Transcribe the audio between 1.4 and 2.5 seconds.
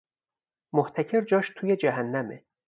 توی جهنمه